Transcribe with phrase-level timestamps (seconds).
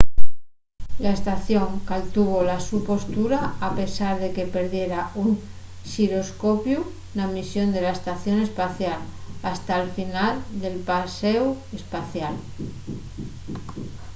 [1.03, 5.29] la estación caltuvo la so postura a pesar de que perdiera un
[5.91, 6.79] xiroscopiu
[7.17, 8.99] na misión de la estación espacial
[9.49, 11.45] hasta'l final del paséu
[11.79, 12.33] espacial